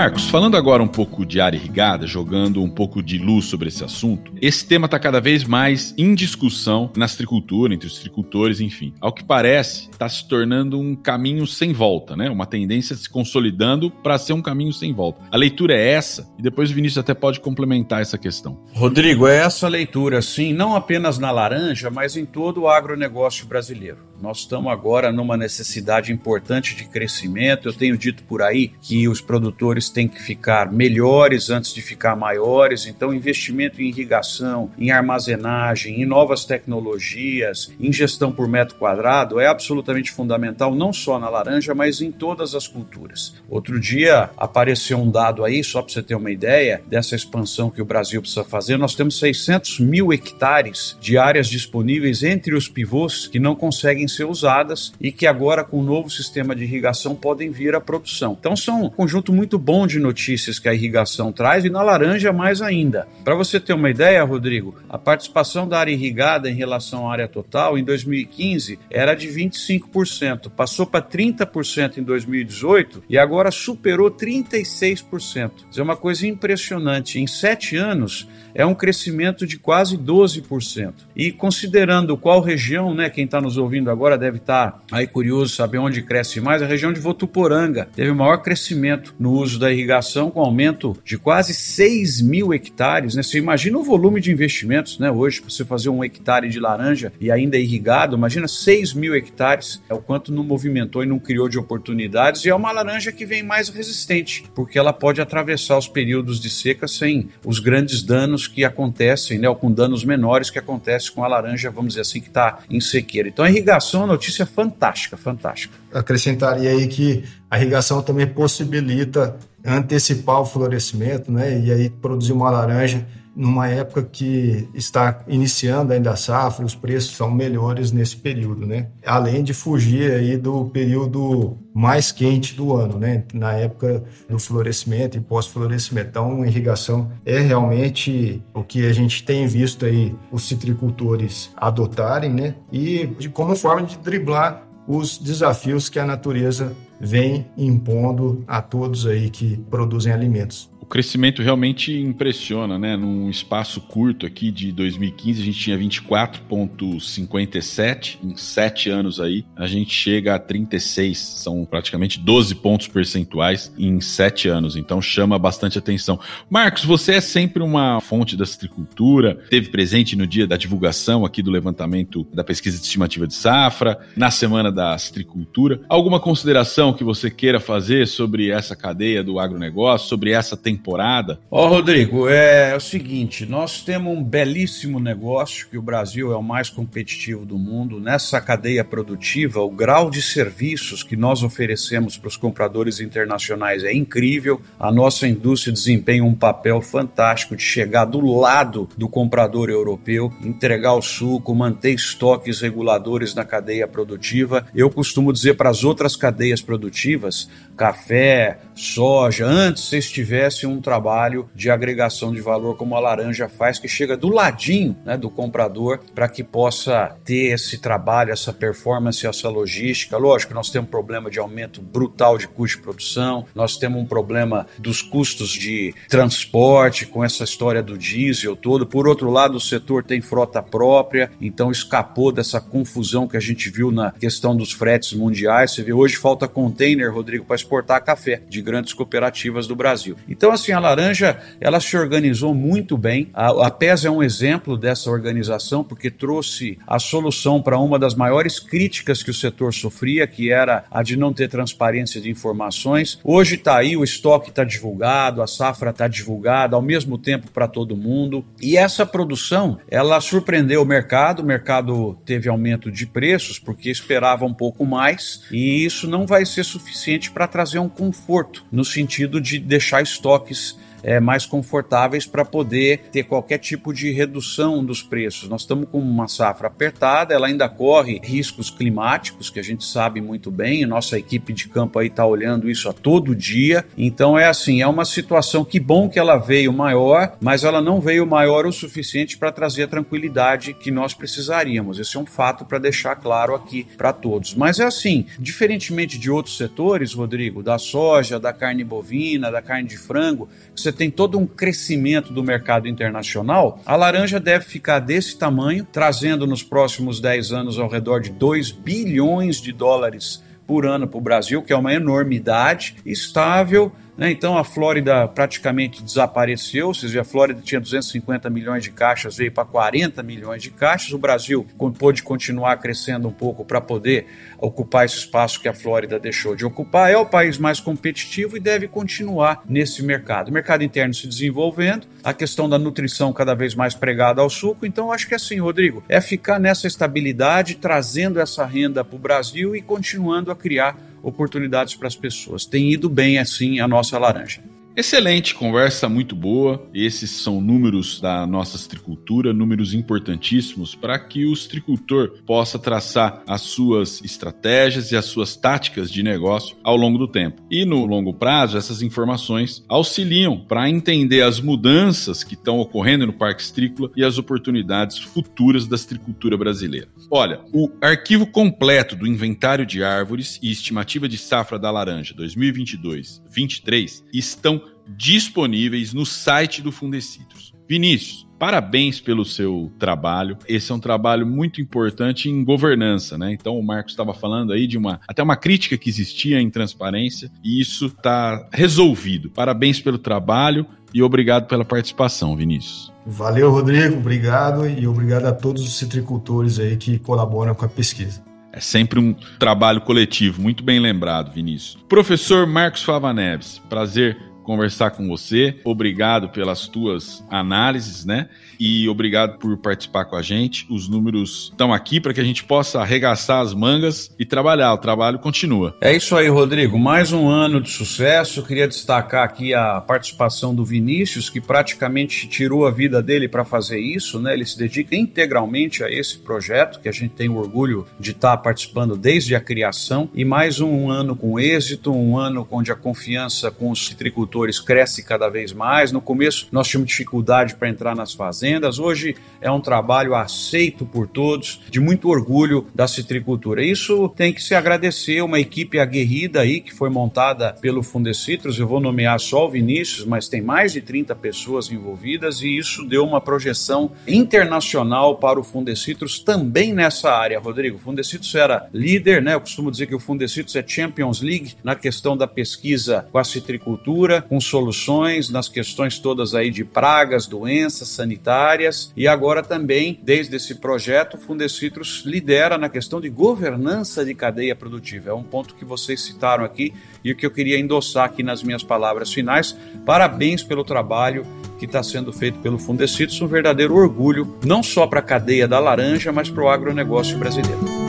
Marcos, 0.00 0.30
falando 0.30 0.56
agora 0.56 0.82
um 0.82 0.88
pouco 0.88 1.26
de 1.26 1.42
área 1.42 1.58
irrigada, 1.58 2.06
jogando 2.06 2.62
um 2.62 2.70
pouco 2.70 3.02
de 3.02 3.18
luz 3.18 3.44
sobre 3.44 3.68
esse 3.68 3.84
assunto, 3.84 4.32
esse 4.40 4.66
tema 4.66 4.86
está 4.86 4.98
cada 4.98 5.20
vez 5.20 5.44
mais 5.44 5.92
em 5.98 6.14
discussão 6.14 6.90
na 6.96 7.06
citricultura, 7.06 7.74
entre 7.74 7.86
os 7.86 7.98
tricultores, 7.98 8.62
enfim. 8.62 8.94
Ao 8.98 9.12
que 9.12 9.22
parece, 9.22 9.90
está 9.90 10.08
se 10.08 10.26
tornando 10.26 10.80
um 10.80 10.96
caminho 10.96 11.46
sem 11.46 11.74
volta, 11.74 12.16
né? 12.16 12.30
Uma 12.30 12.46
tendência 12.46 12.96
se 12.96 13.10
consolidando 13.10 13.90
para 13.90 14.16
ser 14.16 14.32
um 14.32 14.40
caminho 14.40 14.72
sem 14.72 14.94
volta. 14.94 15.20
A 15.30 15.36
leitura 15.36 15.74
é 15.74 15.90
essa, 15.90 16.26
e 16.38 16.42
depois 16.42 16.70
o 16.70 16.74
Vinícius 16.74 16.96
até 16.96 17.12
pode 17.12 17.38
complementar 17.38 18.00
essa 18.00 18.16
questão. 18.16 18.58
Rodrigo, 18.72 19.26
é 19.26 19.36
essa 19.36 19.68
leitura, 19.68 20.22
sim, 20.22 20.54
não 20.54 20.74
apenas 20.74 21.18
na 21.18 21.30
laranja, 21.30 21.90
mas 21.90 22.16
em 22.16 22.24
todo 22.24 22.62
o 22.62 22.68
agronegócio 22.70 23.46
brasileiro. 23.46 24.09
Nós 24.20 24.40
estamos 24.40 24.70
agora 24.70 25.10
numa 25.10 25.34
necessidade 25.34 26.12
importante 26.12 26.76
de 26.76 26.84
crescimento. 26.84 27.68
Eu 27.68 27.72
tenho 27.72 27.96
dito 27.96 28.22
por 28.24 28.42
aí 28.42 28.70
que 28.82 29.08
os 29.08 29.20
produtores 29.22 29.88
têm 29.88 30.06
que 30.06 30.20
ficar 30.20 30.70
melhores 30.70 31.48
antes 31.48 31.72
de 31.72 31.80
ficar 31.80 32.14
maiores. 32.14 32.86
Então, 32.86 33.14
investimento 33.14 33.80
em 33.80 33.88
irrigação, 33.88 34.70
em 34.76 34.90
armazenagem, 34.90 36.02
em 36.02 36.04
novas 36.04 36.44
tecnologias, 36.44 37.72
em 37.80 37.90
gestão 37.90 38.30
por 38.30 38.46
metro 38.46 38.76
quadrado 38.76 39.40
é 39.40 39.46
absolutamente 39.46 40.12
fundamental, 40.12 40.74
não 40.74 40.92
só 40.92 41.18
na 41.18 41.30
laranja, 41.30 41.74
mas 41.74 42.02
em 42.02 42.12
todas 42.12 42.54
as 42.54 42.68
culturas. 42.68 43.34
Outro 43.48 43.80
dia 43.80 44.28
apareceu 44.36 44.98
um 44.98 45.10
dado 45.10 45.44
aí, 45.44 45.64
só 45.64 45.80
para 45.80 45.92
você 45.94 46.02
ter 46.02 46.14
uma 46.14 46.30
ideia 46.30 46.82
dessa 46.86 47.16
expansão 47.16 47.70
que 47.70 47.80
o 47.80 47.86
Brasil 47.86 48.20
precisa 48.20 48.44
fazer. 48.44 48.76
Nós 48.76 48.94
temos 48.94 49.18
600 49.18 49.80
mil 49.80 50.12
hectares 50.12 50.96
de 51.00 51.16
áreas 51.16 51.48
disponíveis 51.48 52.22
entre 52.22 52.54
os 52.54 52.68
pivôs 52.68 53.26
que 53.26 53.38
não 53.38 53.56
conseguem 53.56 54.09
ser 54.10 54.24
usadas 54.24 54.92
e 55.00 55.10
que 55.10 55.26
agora, 55.26 55.64
com 55.64 55.80
o 55.80 55.82
novo 55.82 56.10
sistema 56.10 56.54
de 56.54 56.64
irrigação, 56.64 57.14
podem 57.14 57.50
vir 57.50 57.74
à 57.74 57.80
produção. 57.80 58.36
Então, 58.38 58.56
são 58.56 58.84
um 58.84 58.90
conjunto 58.90 59.32
muito 59.32 59.58
bom 59.58 59.86
de 59.86 59.98
notícias 59.98 60.58
que 60.58 60.68
a 60.68 60.74
irrigação 60.74 61.32
traz 61.32 61.64
e 61.64 61.70
na 61.70 61.82
laranja 61.82 62.32
mais 62.32 62.60
ainda. 62.60 63.06
Para 63.24 63.34
você 63.34 63.60
ter 63.60 63.72
uma 63.72 63.90
ideia, 63.90 64.22
Rodrigo, 64.24 64.74
a 64.88 64.98
participação 64.98 65.68
da 65.68 65.78
área 65.78 65.92
irrigada 65.92 66.50
em 66.50 66.54
relação 66.54 67.08
à 67.08 67.12
área 67.12 67.28
total 67.28 67.78
em 67.78 67.84
2015 67.84 68.78
era 68.90 69.14
de 69.14 69.28
25%, 69.28 70.50
passou 70.50 70.86
para 70.86 71.04
30% 71.04 71.98
em 71.98 72.02
2018 72.02 73.04
e 73.08 73.18
agora 73.18 73.50
superou 73.50 74.10
36%. 74.10 75.50
Isso 75.70 75.80
é 75.80 75.82
uma 75.82 75.96
coisa 75.96 76.26
impressionante. 76.26 77.20
Em 77.20 77.26
sete 77.26 77.76
anos, 77.76 78.28
é 78.54 78.64
um 78.64 78.74
crescimento 78.74 79.46
de 79.46 79.58
quase 79.58 79.96
12%. 79.96 80.92
E 81.14 81.30
considerando 81.30 82.16
qual 82.16 82.40
região, 82.40 82.94
né, 82.94 83.10
quem 83.10 83.24
está 83.24 83.40
nos 83.40 83.56
ouvindo 83.56 83.90
agora 83.90 83.99
deve 84.16 84.38
estar 84.38 84.82
aí 84.90 85.06
curioso 85.06 85.54
saber 85.54 85.78
onde 85.78 86.02
cresce 86.02 86.40
mais, 86.40 86.62
a 86.62 86.66
região 86.66 86.92
de 86.92 87.00
Votuporanga 87.00 87.88
teve 87.94 88.10
o 88.10 88.14
maior 88.14 88.38
crescimento 88.38 89.14
no 89.18 89.32
uso 89.32 89.58
da 89.58 89.70
irrigação, 89.70 90.30
com 90.30 90.40
aumento 90.40 90.96
de 91.04 91.18
quase 91.18 91.54
6 91.54 92.22
mil 92.22 92.54
hectares. 92.54 93.14
Né? 93.14 93.22
Você 93.22 93.38
imagina 93.38 93.78
o 93.78 93.82
volume 93.82 94.20
de 94.20 94.32
investimentos 94.32 94.98
né, 94.98 95.10
hoje, 95.10 95.40
para 95.40 95.50
você 95.50 95.64
fazer 95.64 95.88
um 95.88 96.02
hectare 96.02 96.48
de 96.48 96.58
laranja 96.58 97.12
e 97.20 97.30
ainda 97.30 97.56
é 97.56 97.60
irrigado, 97.60 98.16
imagina 98.16 98.48
6 98.48 98.94
mil 98.94 99.14
hectares, 99.14 99.82
é 99.88 99.94
o 99.94 100.00
quanto 100.00 100.32
não 100.32 100.42
movimentou 100.42 101.02
e 101.02 101.06
não 101.06 101.18
criou 101.18 101.48
de 101.48 101.58
oportunidades, 101.58 102.44
e 102.44 102.48
é 102.48 102.54
uma 102.54 102.72
laranja 102.72 103.12
que 103.12 103.26
vem 103.26 103.42
mais 103.42 103.68
resistente, 103.68 104.44
porque 104.54 104.78
ela 104.78 104.92
pode 104.92 105.20
atravessar 105.20 105.76
os 105.76 105.88
períodos 105.88 106.40
de 106.40 106.48
seca 106.48 106.88
sem 106.88 107.28
os 107.44 107.58
grandes 107.58 108.02
danos 108.02 108.30
danos 108.30 108.46
que 108.46 108.64
acontecem, 108.64 109.38
né, 109.38 109.48
ou 109.48 109.56
com 109.56 109.72
danos 109.72 110.04
menores 110.04 110.50
que 110.50 110.58
acontecem 110.58 111.12
com 111.12 111.24
a 111.24 111.28
laranja, 111.28 111.70
vamos 111.70 111.90
dizer 111.90 112.02
assim, 112.02 112.20
que 112.20 112.28
está 112.28 112.60
em 112.70 112.80
sequeira. 112.80 113.28
Então 113.28 113.44
a 113.44 113.50
irrigação 113.50 113.89
é 113.96 114.00
uma 114.00 114.06
notícia 114.06 114.46
fantástica, 114.46 115.16
fantástica. 115.16 115.74
Acrescentaria 115.92 116.70
aí 116.70 116.86
que 116.86 117.24
a 117.50 117.58
irrigação 117.58 118.02
também 118.02 118.26
possibilita 118.26 119.36
antecipar 119.64 120.40
o 120.40 120.46
florescimento, 120.46 121.30
né, 121.30 121.58
e 121.60 121.72
aí 121.72 121.90
produzir 121.90 122.32
uma 122.32 122.50
laranja 122.50 123.06
numa 123.40 123.68
época 123.68 124.02
que 124.02 124.68
está 124.74 125.24
iniciando 125.26 125.94
ainda 125.94 126.10
a 126.10 126.16
safra, 126.16 126.62
os 126.62 126.74
preços 126.74 127.16
são 127.16 127.30
melhores 127.30 127.90
nesse 127.90 128.14
período, 128.14 128.66
né? 128.66 128.88
Além 129.04 129.42
de 129.42 129.54
fugir 129.54 130.12
aí 130.12 130.36
do 130.36 130.66
período 130.66 131.56
mais 131.72 132.12
quente 132.12 132.54
do 132.54 132.74
ano, 132.74 132.98
né? 132.98 133.24
Na 133.32 133.52
época 133.54 134.04
do 134.28 134.38
florescimento 134.38 135.16
e 135.16 135.20
pós-florescimento. 135.20 136.10
Então, 136.10 136.44
irrigação 136.44 137.10
é 137.24 137.38
realmente 137.38 138.42
o 138.52 138.62
que 138.62 138.86
a 138.86 138.92
gente 138.92 139.24
tem 139.24 139.46
visto 139.46 139.86
aí 139.86 140.14
os 140.30 140.46
citricultores 140.46 141.50
adotarem, 141.56 142.30
né? 142.30 142.54
E 142.70 143.08
como 143.32 143.56
forma 143.56 143.84
de 143.84 143.96
driblar 143.96 144.66
os 144.86 145.16
desafios 145.16 145.88
que 145.88 145.98
a 145.98 146.04
natureza 146.04 146.76
vem 147.00 147.46
impondo 147.56 148.44
a 148.46 148.60
todos 148.60 149.06
aí 149.06 149.30
que 149.30 149.56
produzem 149.70 150.12
alimentos 150.12 150.69
crescimento 150.90 151.40
realmente 151.40 151.96
impressiona, 151.96 152.78
né? 152.78 152.94
Num 152.96 153.30
espaço 153.30 153.80
curto 153.80 154.26
aqui 154.26 154.50
de 154.50 154.72
2015, 154.72 155.40
a 155.40 155.44
gente 155.44 155.58
tinha 155.58 155.78
24,57. 155.78 158.18
Em 158.22 158.36
sete 158.36 158.90
anos 158.90 159.20
aí, 159.20 159.46
a 159.56 159.68
gente 159.68 159.94
chega 159.94 160.34
a 160.34 160.38
36. 160.38 161.16
São 161.16 161.64
praticamente 161.64 162.18
12 162.18 162.56
pontos 162.56 162.88
percentuais 162.88 163.72
em 163.78 164.00
sete 164.00 164.48
anos. 164.48 164.74
Então 164.74 165.00
chama 165.00 165.38
bastante 165.38 165.78
atenção. 165.78 166.18
Marcos, 166.50 166.84
você 166.84 167.14
é 167.14 167.20
sempre 167.20 167.62
uma 167.62 168.00
fonte 168.00 168.36
da 168.36 168.44
citricultura, 168.44 169.36
teve 169.48 169.70
presente 169.70 170.16
no 170.16 170.26
dia 170.26 170.44
da 170.46 170.56
divulgação 170.56 171.24
aqui 171.24 171.40
do 171.40 171.52
levantamento 171.52 172.26
da 172.34 172.42
pesquisa 172.42 172.76
de 172.76 172.82
estimativa 172.82 173.28
de 173.28 173.34
safra, 173.34 174.00
na 174.16 174.32
semana 174.32 174.72
da 174.72 174.98
citricultura. 174.98 175.82
Alguma 175.88 176.18
consideração 176.18 176.92
que 176.92 177.04
você 177.04 177.30
queira 177.30 177.60
fazer 177.60 178.08
sobre 178.08 178.50
essa 178.50 178.74
cadeia 178.74 179.22
do 179.22 179.38
agronegócio, 179.38 180.08
sobre 180.08 180.32
essa 180.32 180.56
temporada? 180.56 180.79
Temporada? 180.80 181.38
Ó, 181.50 181.66
oh, 181.66 181.68
Rodrigo, 181.68 182.28
é, 182.28 182.70
é 182.70 182.76
o 182.76 182.80
seguinte: 182.80 183.44
nós 183.44 183.82
temos 183.82 184.16
um 184.16 184.24
belíssimo 184.24 184.98
negócio 184.98 185.68
que 185.68 185.76
o 185.76 185.82
Brasil 185.82 186.32
é 186.32 186.36
o 186.36 186.42
mais 186.42 186.70
competitivo 186.70 187.44
do 187.44 187.58
mundo. 187.58 188.00
Nessa 188.00 188.40
cadeia 188.40 188.82
produtiva, 188.82 189.60
o 189.60 189.70
grau 189.70 190.10
de 190.10 190.22
serviços 190.22 191.02
que 191.02 191.16
nós 191.16 191.42
oferecemos 191.42 192.16
para 192.16 192.28
os 192.28 192.36
compradores 192.36 193.00
internacionais 193.00 193.84
é 193.84 193.92
incrível. 193.92 194.60
A 194.78 194.90
nossa 194.90 195.28
indústria 195.28 195.72
desempenha 195.72 196.24
um 196.24 196.34
papel 196.34 196.80
fantástico 196.80 197.54
de 197.54 197.62
chegar 197.62 198.06
do 198.06 198.20
lado 198.20 198.88
do 198.96 199.08
comprador 199.08 199.68
europeu, 199.68 200.32
entregar 200.42 200.94
o 200.94 201.02
suco, 201.02 201.54
manter 201.54 201.92
estoques 201.92 202.60
reguladores 202.60 203.34
na 203.34 203.44
cadeia 203.44 203.86
produtiva. 203.86 204.66
Eu 204.74 204.90
costumo 204.90 205.32
dizer 205.32 205.54
para 205.54 205.68
as 205.68 205.84
outras 205.84 206.16
cadeias 206.16 206.62
produtivas, 206.62 207.48
café, 207.76 208.58
soja, 208.74 209.46
antes 209.46 209.84
vocês 209.84 210.10
tivessem 210.10 210.69
um 210.70 210.80
trabalho 210.80 211.48
de 211.54 211.70
agregação 211.70 212.32
de 212.32 212.40
valor 212.40 212.76
como 212.76 212.94
a 212.94 213.00
laranja 213.00 213.48
faz, 213.48 213.78
que 213.78 213.88
chega 213.88 214.16
do 214.16 214.28
ladinho 214.28 214.96
né, 215.04 215.16
do 215.16 215.30
comprador 215.30 216.00
para 216.14 216.28
que 216.28 216.42
possa 216.42 217.16
ter 217.24 217.52
esse 217.52 217.78
trabalho, 217.78 218.32
essa 218.32 218.52
performance, 218.52 219.26
essa 219.26 219.48
logística. 219.48 220.16
Lógico, 220.16 220.54
nós 220.54 220.70
temos 220.70 220.88
um 220.88 220.90
problema 220.90 221.30
de 221.30 221.38
aumento 221.38 221.80
brutal 221.80 222.38
de 222.38 222.48
custo 222.48 222.78
de 222.78 222.82
produção, 222.82 223.46
nós 223.54 223.76
temos 223.76 224.00
um 224.00 224.06
problema 224.06 224.66
dos 224.78 225.02
custos 225.02 225.50
de 225.50 225.94
transporte 226.08 227.06
com 227.06 227.24
essa 227.24 227.44
história 227.44 227.82
do 227.82 227.98
diesel 227.98 228.56
todo. 228.56 228.86
Por 228.86 229.08
outro 229.08 229.30
lado, 229.30 229.56
o 229.56 229.60
setor 229.60 230.04
tem 230.04 230.20
frota 230.20 230.62
própria, 230.62 231.30
então 231.40 231.70
escapou 231.70 232.32
dessa 232.32 232.60
confusão 232.60 233.26
que 233.26 233.36
a 233.36 233.40
gente 233.40 233.70
viu 233.70 233.90
na 233.90 234.12
questão 234.12 234.56
dos 234.56 234.72
fretes 234.72 235.12
mundiais. 235.12 235.72
Você 235.72 235.82
vê, 235.82 235.92
hoje 235.92 236.16
falta 236.16 236.48
container, 236.48 237.12
Rodrigo, 237.12 237.44
para 237.44 237.56
exportar 237.56 238.04
café 238.04 238.42
de 238.48 238.62
grandes 238.62 238.92
cooperativas 238.92 239.66
do 239.66 239.76
Brasil. 239.76 240.16
Então, 240.28 240.52
assim, 240.60 240.72
a 240.72 240.78
laranja 240.78 241.38
ela 241.60 241.80
se 241.80 241.96
organizou 241.96 242.54
muito 242.54 242.96
bem. 242.96 243.30
A, 243.32 243.66
a 243.66 243.70
PES 243.70 244.04
é 244.04 244.10
um 244.10 244.22
exemplo 244.22 244.76
dessa 244.76 245.10
organização 245.10 245.82
porque 245.82 246.10
trouxe 246.10 246.78
a 246.86 246.98
solução 246.98 247.62
para 247.62 247.78
uma 247.78 247.98
das 247.98 248.14
maiores 248.14 248.58
críticas 248.58 249.22
que 249.22 249.30
o 249.30 249.34
setor 249.34 249.72
sofria, 249.72 250.26
que 250.26 250.50
era 250.50 250.84
a 250.90 251.02
de 251.02 251.16
não 251.16 251.32
ter 251.32 251.48
transparência 251.48 252.20
de 252.20 252.30
informações. 252.30 253.18
Hoje 253.24 253.54
está 253.54 253.78
aí, 253.78 253.96
o 253.96 254.04
estoque 254.04 254.50
está 254.50 254.64
divulgado, 254.64 255.42
a 255.42 255.46
safra 255.46 255.90
está 255.90 256.06
divulgada 256.06 256.76
ao 256.76 256.82
mesmo 256.82 257.16
tempo 257.18 257.50
para 257.50 257.66
todo 257.66 257.96
mundo. 257.96 258.44
E 258.60 258.76
essa 258.76 259.06
produção, 259.06 259.78
ela 259.90 260.20
surpreendeu 260.20 260.82
o 260.82 260.86
mercado. 260.86 261.40
O 261.40 261.46
mercado 261.46 262.18
teve 262.24 262.48
aumento 262.48 262.90
de 262.90 263.06
preços 263.06 263.58
porque 263.58 263.90
esperava 263.90 264.44
um 264.44 264.54
pouco 264.54 264.84
mais 264.84 265.44
e 265.50 265.84
isso 265.84 266.08
não 266.08 266.26
vai 266.26 266.44
ser 266.44 266.64
suficiente 266.64 267.30
para 267.30 267.46
trazer 267.46 267.78
um 267.78 267.88
conforto 267.88 268.64
no 268.70 268.84
sentido 268.84 269.40
de 269.40 269.58
deixar 269.58 270.02
estoques 270.48 270.76
é, 271.02 271.20
mais 271.20 271.46
confortáveis 271.46 272.26
para 272.26 272.44
poder 272.44 273.08
ter 273.12 273.24
qualquer 273.24 273.58
tipo 273.58 273.92
de 273.92 274.10
redução 274.10 274.84
dos 274.84 275.02
preços. 275.02 275.48
Nós 275.48 275.62
estamos 275.62 275.88
com 275.88 275.98
uma 275.98 276.28
safra 276.28 276.68
apertada, 276.68 277.34
ela 277.34 277.46
ainda 277.46 277.68
corre 277.68 278.20
riscos 278.22 278.70
climáticos, 278.70 279.50
que 279.50 279.58
a 279.60 279.62
gente 279.62 279.84
sabe 279.84 280.20
muito 280.20 280.50
bem, 280.50 280.86
nossa 280.86 281.18
equipe 281.18 281.52
de 281.52 281.68
campo 281.68 281.98
aí 281.98 282.08
está 282.08 282.26
olhando 282.26 282.70
isso 282.70 282.88
a 282.88 282.92
todo 282.92 283.34
dia. 283.34 283.84
Então 283.96 284.38
é 284.38 284.46
assim, 284.46 284.80
é 284.82 284.86
uma 284.86 285.04
situação 285.04 285.64
que 285.64 285.80
bom 285.80 286.08
que 286.08 286.18
ela 286.18 286.36
veio 286.36 286.72
maior, 286.72 287.36
mas 287.40 287.64
ela 287.64 287.80
não 287.80 288.00
veio 288.00 288.26
maior 288.26 288.66
o 288.66 288.72
suficiente 288.72 289.38
para 289.38 289.52
trazer 289.52 289.84
a 289.84 289.88
tranquilidade 289.88 290.74
que 290.74 290.90
nós 290.90 291.14
precisaríamos. 291.14 291.98
Esse 291.98 292.16
é 292.16 292.20
um 292.20 292.26
fato 292.26 292.64
para 292.64 292.78
deixar 292.78 293.16
claro 293.16 293.54
aqui 293.54 293.86
para 293.96 294.12
todos. 294.12 294.54
Mas 294.54 294.78
é 294.78 294.84
assim, 294.84 295.26
diferentemente 295.38 296.18
de 296.18 296.30
outros 296.30 296.56
setores, 296.56 297.14
Rodrigo, 297.14 297.62
da 297.62 297.78
soja, 297.78 298.38
da 298.38 298.52
carne 298.52 298.84
bovina, 298.84 299.50
da 299.50 299.62
carne 299.62 299.88
de 299.88 299.96
frango, 299.96 300.48
você 300.74 300.89
você 300.90 300.92
tem 300.92 301.10
todo 301.10 301.38
um 301.38 301.46
crescimento 301.46 302.32
do 302.32 302.42
mercado 302.42 302.88
internacional, 302.88 303.80
a 303.86 303.94
laranja 303.94 304.40
deve 304.40 304.64
ficar 304.64 304.98
desse 304.98 305.38
tamanho, 305.38 305.86
trazendo 305.90 306.46
nos 306.46 306.64
próximos 306.64 307.20
10 307.20 307.52
anos 307.52 307.78
ao 307.78 307.88
redor 307.88 308.20
de 308.20 308.30
2 308.30 308.72
bilhões 308.72 309.60
de 309.60 309.72
dólares 309.72 310.42
por 310.66 310.84
ano 310.84 311.06
para 311.06 311.18
o 311.18 311.20
Brasil, 311.20 311.62
que 311.62 311.72
é 311.72 311.76
uma 311.76 311.94
enormidade, 311.94 312.96
estável, 313.06 313.92
Né? 314.16 314.30
Então 314.30 314.56
a 314.56 314.64
Flórida 314.64 315.26
praticamente 315.28 316.02
desapareceu, 316.02 316.88
ou 316.88 316.94
seja, 316.94 317.22
a 317.22 317.24
Flórida 317.24 317.60
tinha 317.62 317.80
250 317.80 318.50
milhões 318.50 318.82
de 318.82 318.90
caixas, 318.90 319.36
veio 319.36 319.52
para 319.52 319.64
40 319.64 320.22
milhões 320.22 320.62
de 320.62 320.70
caixas. 320.70 321.12
O 321.12 321.18
Brasil 321.18 321.66
pôde 321.98 322.22
continuar 322.22 322.76
crescendo 322.76 323.28
um 323.28 323.32
pouco 323.32 323.64
para 323.64 323.80
poder 323.80 324.26
ocupar 324.58 325.06
esse 325.06 325.16
espaço 325.16 325.60
que 325.60 325.68
a 325.68 325.72
Flórida 325.72 326.18
deixou 326.18 326.54
de 326.54 326.64
ocupar. 326.64 327.10
É 327.10 327.16
o 327.16 327.26
país 327.26 327.58
mais 327.58 327.80
competitivo 327.80 328.56
e 328.56 328.60
deve 328.60 328.88
continuar 328.88 329.62
nesse 329.68 330.02
mercado. 330.02 330.48
O 330.48 330.52
mercado 330.52 330.84
interno 330.84 331.14
se 331.14 331.26
desenvolvendo, 331.26 332.06
a 332.22 332.34
questão 332.34 332.68
da 332.68 332.78
nutrição 332.78 333.32
cada 333.32 333.54
vez 333.54 333.74
mais 333.74 333.94
pregada 333.94 334.42
ao 334.42 334.50
suco. 334.50 334.84
Então, 334.84 335.10
acho 335.10 335.26
que 335.26 335.34
assim, 335.34 335.58
Rodrigo, 335.60 336.02
é 336.08 336.20
ficar 336.20 336.58
nessa 336.58 336.86
estabilidade, 336.86 337.76
trazendo 337.76 338.40
essa 338.40 338.64
renda 338.66 339.04
para 339.04 339.16
o 339.16 339.18
Brasil 339.18 339.74
e 339.74 339.80
continuando 339.80 340.50
a 340.50 340.56
criar 340.56 340.96
oportunidades 341.22 341.94
para 341.94 342.08
as 342.08 342.16
pessoas. 342.16 342.64
Tem 342.64 342.92
ido 342.92 343.08
bem 343.08 343.38
assim 343.38 343.80
a 343.80 343.88
nossa 343.88 344.18
laranja. 344.18 344.62
Excelente, 344.96 345.54
conversa 345.54 346.08
muito 346.08 346.34
boa. 346.34 346.88
Esses 346.92 347.30
são 347.30 347.60
números 347.60 348.20
da 348.20 348.44
nossa 348.46 348.76
citricultura, 348.76 349.52
números 349.52 349.94
importantíssimos 349.94 350.94
para 350.94 351.18
que 351.18 351.46
o 351.46 351.54
citricultor 351.54 352.42
possa 352.44 352.78
traçar 352.78 353.42
as 353.46 353.62
suas 353.62 354.22
estratégias 354.22 355.12
e 355.12 355.16
as 355.16 355.26
suas 355.26 355.54
táticas 355.56 356.10
de 356.10 356.22
negócio 356.22 356.76
ao 356.82 356.96
longo 356.96 357.18
do 357.18 357.28
tempo. 357.28 357.62
E 357.70 357.84
no 357.84 358.04
longo 358.04 358.34
prazo, 358.34 358.76
essas 358.76 359.00
informações 359.00 359.84
auxiliam 359.88 360.58
para 360.58 360.90
entender 360.90 361.42
as 361.42 361.60
mudanças 361.60 362.42
que 362.42 362.54
estão 362.54 362.80
ocorrendo 362.80 363.26
no 363.26 363.32
Parque 363.32 363.62
Citrícola 363.62 364.10
e 364.16 364.24
as 364.24 364.38
oportunidades 364.38 365.18
futuras 365.18 365.86
da 365.86 365.96
citricultura 365.96 366.56
brasileira. 366.56 367.08
Olha, 367.30 367.60
o 367.72 367.90
arquivo 368.02 368.46
completo 368.46 369.14
do 369.14 369.26
inventário 369.26 369.86
de 369.86 370.02
árvores 370.02 370.58
e 370.60 370.70
estimativa 370.70 371.28
de 371.28 371.38
safra 371.38 371.78
da 371.78 371.90
laranja 371.90 372.34
2022-23 372.34 374.24
estão 374.32 374.79
disponíveis 375.06 376.12
no 376.12 376.24
site 376.24 376.82
do 376.82 376.92
Fundecitrus. 376.92 377.72
Vinícius, 377.88 378.46
parabéns 378.56 379.20
pelo 379.20 379.44
seu 379.44 379.90
trabalho. 379.98 380.56
Esse 380.68 380.92
é 380.92 380.94
um 380.94 381.00
trabalho 381.00 381.44
muito 381.44 381.80
importante 381.80 382.48
em 382.48 382.62
governança, 382.62 383.36
né? 383.36 383.52
Então 383.52 383.76
o 383.76 383.84
Marcos 383.84 384.12
estava 384.12 384.32
falando 384.32 384.72
aí 384.72 384.86
de 384.86 384.96
uma 384.96 385.20
até 385.26 385.42
uma 385.42 385.56
crítica 385.56 385.98
que 385.98 386.08
existia 386.08 386.60
em 386.60 386.70
transparência 386.70 387.50
e 387.64 387.80
isso 387.80 388.06
está 388.06 388.68
resolvido. 388.72 389.50
Parabéns 389.50 390.00
pelo 390.00 390.18
trabalho 390.18 390.86
e 391.12 391.20
obrigado 391.20 391.66
pela 391.66 391.84
participação, 391.84 392.56
Vinícius. 392.56 393.12
Valeu, 393.26 393.72
Rodrigo, 393.72 394.18
obrigado 394.18 394.88
e 394.88 395.04
obrigado 395.06 395.46
a 395.46 395.52
todos 395.52 395.82
os 395.82 395.98
citricultores 395.98 396.78
aí 396.78 396.96
que 396.96 397.18
colaboram 397.18 397.74
com 397.74 397.84
a 397.84 397.88
pesquisa. 397.88 398.40
É 398.72 398.78
sempre 398.78 399.18
um 399.18 399.34
trabalho 399.58 400.00
coletivo, 400.00 400.62
muito 400.62 400.84
bem 400.84 401.00
lembrado, 401.00 401.52
Vinícius. 401.52 401.98
Professor 402.08 402.68
Marcos 402.68 403.02
Fava 403.02 403.32
Neves, 403.32 403.82
prazer 403.88 404.49
conversar 404.62 405.10
com 405.10 405.26
você. 405.26 405.76
Obrigado 405.84 406.48
pelas 406.48 406.86
tuas 406.86 407.44
análises, 407.50 408.24
né? 408.24 408.48
E 408.78 409.08
obrigado 409.08 409.58
por 409.58 409.76
participar 409.78 410.24
com 410.24 410.36
a 410.36 410.42
gente. 410.42 410.86
Os 410.90 411.08
números 411.08 411.70
estão 411.70 411.92
aqui 411.92 412.20
para 412.20 412.32
que 412.32 412.40
a 412.40 412.44
gente 412.44 412.64
possa 412.64 413.00
arregaçar 413.00 413.60
as 413.60 413.74
mangas 413.74 414.34
e 414.38 414.44
trabalhar. 414.44 414.92
O 414.94 414.98
trabalho 414.98 415.38
continua. 415.38 415.96
É 416.00 416.14
isso 416.14 416.36
aí, 416.36 416.48
Rodrigo. 416.48 416.98
Mais 416.98 417.32
um 417.32 417.48
ano 417.48 417.80
de 417.80 417.90
sucesso. 417.90 418.62
Queria 418.62 418.88
destacar 418.88 419.44
aqui 419.44 419.74
a 419.74 420.00
participação 420.00 420.74
do 420.74 420.84
Vinícius, 420.84 421.50
que 421.50 421.60
praticamente 421.60 422.48
tirou 422.48 422.86
a 422.86 422.90
vida 422.90 423.22
dele 423.22 423.48
para 423.48 423.64
fazer 423.64 423.98
isso, 423.98 424.38
né? 424.38 424.54
Ele 424.54 424.64
se 424.64 424.78
dedica 424.78 425.16
integralmente 425.16 426.02
a 426.02 426.10
esse 426.10 426.38
projeto, 426.38 427.00
que 427.00 427.08
a 427.08 427.12
gente 427.12 427.34
tem 427.34 427.48
o 427.48 427.56
orgulho 427.56 428.06
de 428.18 428.30
estar 428.30 428.56
participando 428.58 429.16
desde 429.16 429.54
a 429.54 429.60
criação. 429.60 430.30
E 430.34 430.44
mais 430.44 430.80
um 430.80 431.10
ano 431.10 431.36
com 431.36 431.58
êxito, 431.58 432.12
um 432.12 432.38
ano 432.38 432.66
onde 432.70 432.92
a 432.92 432.96
confiança 432.96 433.70
com 433.70 433.90
os 433.90 434.06
citricultores 434.06 434.49
cresce 434.84 435.22
cada 435.22 435.48
vez 435.48 435.72
mais. 435.72 436.12
No 436.12 436.20
começo 436.20 436.68
nós 436.72 436.88
tínhamos 436.88 437.10
dificuldade 437.10 437.74
para 437.74 437.88
entrar 437.88 438.16
nas 438.16 438.32
fazendas, 438.32 438.98
hoje 438.98 439.36
é 439.60 439.70
um 439.70 439.80
trabalho 439.80 440.34
aceito 440.34 441.04
por 441.04 441.26
todos, 441.26 441.82
de 441.90 442.00
muito 442.00 442.28
orgulho 442.28 442.86
da 442.94 443.06
citricultura. 443.06 443.84
Isso 443.84 444.28
tem 444.30 444.52
que 444.52 444.62
se 444.62 444.74
agradecer 444.74 445.42
uma 445.42 445.60
equipe 445.60 445.98
aguerrida 445.98 446.60
aí 446.60 446.80
que 446.80 446.94
foi 446.94 447.10
montada 447.10 447.72
pelo 447.80 448.02
Fundecitrus. 448.02 448.78
Eu 448.78 448.86
vou 448.86 449.00
nomear 449.00 449.38
só 449.40 449.66
o 449.66 449.70
Vinícius, 449.70 450.24
mas 450.24 450.48
tem 450.48 450.60
mais 450.60 450.92
de 450.92 451.00
30 451.00 451.34
pessoas 451.34 451.90
envolvidas 451.90 452.62
e 452.62 452.76
isso 452.76 453.04
deu 453.04 453.24
uma 453.24 453.40
projeção 453.40 454.12
internacional 454.26 455.36
para 455.36 455.58
o 455.58 455.64
Fundecitrus 455.64 456.38
também 456.38 456.92
nessa 456.92 457.30
área, 457.30 457.58
Rodrigo. 457.58 457.98
O 458.04 458.20
era 458.58 458.88
líder, 458.92 459.42
né? 459.42 459.54
Eu 459.54 459.60
costumo 459.60 459.90
dizer 459.90 460.06
que 460.06 460.14
o 460.14 460.20
Fundecitrus 460.20 460.76
é 460.76 460.84
Champions 460.86 461.40
League 461.40 461.74
na 461.82 461.94
questão 461.94 462.36
da 462.36 462.46
pesquisa 462.46 463.26
com 463.30 463.38
a 463.38 463.44
citricultura 463.44 464.39
com 464.40 464.60
soluções 464.60 465.50
nas 465.50 465.68
questões 465.68 466.18
todas 466.18 466.54
aí 466.54 466.70
de 466.70 466.84
pragas, 466.84 467.46
doenças 467.46 468.08
sanitárias 468.08 469.12
e 469.16 469.26
agora 469.26 469.62
também, 469.62 470.18
desde 470.22 470.56
esse 470.56 470.76
projeto, 470.76 471.34
o 471.34 471.38
Fundecitrus 471.38 472.22
lidera 472.24 472.76
na 472.78 472.88
questão 472.88 473.20
de 473.20 473.28
governança 473.28 474.24
de 474.24 474.34
cadeia 474.34 474.74
produtiva. 474.74 475.30
É 475.30 475.34
um 475.34 475.42
ponto 475.42 475.74
que 475.74 475.84
vocês 475.84 476.20
citaram 476.20 476.64
aqui 476.64 476.92
e 477.24 477.32
o 477.32 477.36
que 477.36 477.46
eu 477.46 477.50
queria 477.50 477.78
endossar 477.78 478.24
aqui 478.24 478.42
nas 478.42 478.62
minhas 478.62 478.82
palavras 478.82 479.32
finais. 479.32 479.76
Parabéns 480.04 480.62
pelo 480.62 480.84
trabalho 480.84 481.46
que 481.78 481.86
está 481.86 482.02
sendo 482.02 482.32
feito 482.32 482.58
pelo 482.58 482.78
Fundecitrus, 482.78 483.40
um 483.40 483.46
verdadeiro 483.46 483.96
orgulho, 483.96 484.58
não 484.64 484.82
só 484.82 485.06
para 485.06 485.20
a 485.20 485.22
cadeia 485.22 485.66
da 485.66 485.78
laranja, 485.78 486.30
mas 486.30 486.50
para 486.50 486.62
o 486.62 486.68
agronegócio 486.68 487.38
brasileiro. 487.38 487.99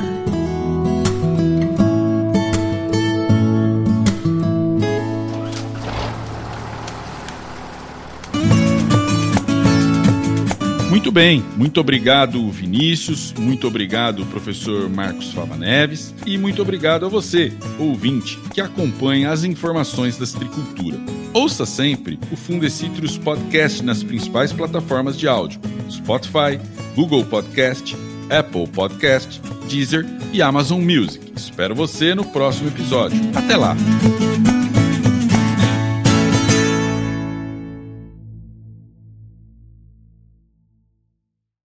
Muito 10.91 11.09
bem, 11.09 11.41
muito 11.55 11.79
obrigado 11.79 12.51
Vinícius, 12.51 13.33
muito 13.39 13.65
obrigado 13.65 14.25
professor 14.25 14.89
Marcos 14.89 15.31
Fava 15.31 15.55
Neves 15.55 16.13
e 16.25 16.37
muito 16.37 16.61
obrigado 16.61 17.05
a 17.05 17.09
você, 17.09 17.53
ouvinte, 17.79 18.37
que 18.53 18.59
acompanha 18.59 19.31
as 19.31 19.45
informações 19.45 20.17
da 20.17 20.25
citricultura. 20.25 20.99
Ouça 21.33 21.65
sempre 21.65 22.19
o 22.29 22.35
Fundecitrus 22.35 23.17
Podcast 23.17 23.81
nas 23.81 24.03
principais 24.03 24.51
plataformas 24.51 25.17
de 25.17 25.29
áudio: 25.29 25.61
Spotify, 25.89 26.59
Google 26.93 27.23
Podcast, 27.23 27.95
Apple 28.29 28.67
Podcast, 28.67 29.41
Deezer 29.69 30.05
e 30.33 30.41
Amazon 30.41 30.81
Music. 30.81 31.31
Espero 31.33 31.73
você 31.73 32.13
no 32.13 32.25
próximo 32.25 32.67
episódio. 32.67 33.17
Até 33.33 33.55
lá! 33.55 33.77